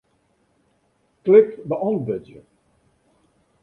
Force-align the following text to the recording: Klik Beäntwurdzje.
Klik 1.23 1.49
Beäntwurdzje. 1.69 2.41